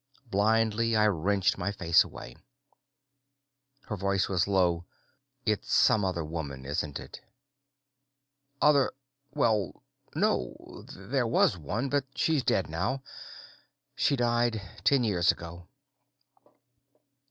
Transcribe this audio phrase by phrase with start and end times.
[0.25, 2.35] Blindly, I wrenched my face away.
[3.83, 4.87] Her voice was low.
[5.45, 7.21] "It's some other woman, isn't it?"
[8.59, 8.93] "Other?
[9.35, 9.83] Well,
[10.15, 10.85] no.
[10.87, 13.03] There was one, but she's dead now.
[13.93, 15.67] She died ten years ago."